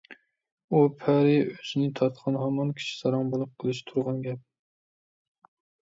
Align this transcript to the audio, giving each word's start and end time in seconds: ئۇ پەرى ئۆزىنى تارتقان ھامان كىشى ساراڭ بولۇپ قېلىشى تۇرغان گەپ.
ئۇ 0.71 0.79
پەرى 1.01 1.35
ئۆزىنى 1.41 1.91
تارتقان 2.01 2.41
ھامان 2.47 2.73
كىشى 2.83 2.99
ساراڭ 3.05 3.31
بولۇپ 3.37 3.55
قېلىشى 3.61 3.89
تۇرغان 3.93 4.21
گەپ. 4.29 4.45